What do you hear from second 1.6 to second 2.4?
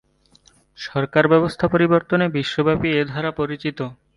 পরিবর্তনে